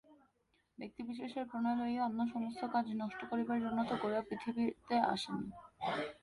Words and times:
ব্যক্তিবিশেষের 0.77 1.45
প্রণয় 1.49 1.77
লইয়া 1.79 2.03
অন্য 2.05 2.19
সমস্ত 2.33 2.61
কাজ 2.73 2.85
নষ্ট 3.01 3.19
করিবার 3.31 3.59
জন্য 3.65 3.79
তো 3.89 3.93
গোরা 4.01 4.21
পৃথিবীতে 4.27 4.95
আসে 5.13 5.29
নাই। 5.35 5.49